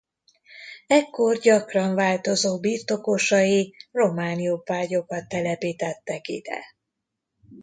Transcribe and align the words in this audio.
Ekkor 0.87 1.37
gyakran 1.37 1.95
változó 1.95 2.59
birtokosai 2.59 3.75
román 3.91 4.39
jobbágyokat 4.39 5.27
telepítettek 5.27 6.27
ide. 6.27 6.59